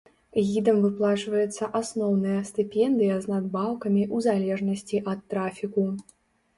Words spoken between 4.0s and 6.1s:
ў залежнасці ад трафіку.